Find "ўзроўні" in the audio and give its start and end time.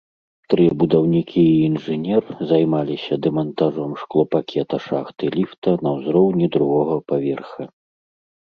5.99-6.45